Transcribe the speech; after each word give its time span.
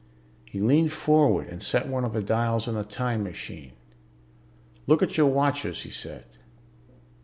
He 0.45 0.59
leaned 0.59 0.91
forward 0.91 1.47
and 1.47 1.61
set 1.61 1.87
one 1.87 2.03
of 2.03 2.11
the 2.13 2.23
dials 2.23 2.67
on 2.67 2.73
the 2.73 2.83
time 2.83 3.21
machine. 3.21 3.73
"Look 4.87 5.03
at 5.03 5.15
your 5.15 5.27
watches," 5.27 5.83
he 5.83 5.91
said. 5.91 6.25